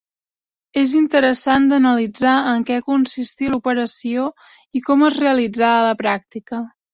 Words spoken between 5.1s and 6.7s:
es realitzà a la pràctica.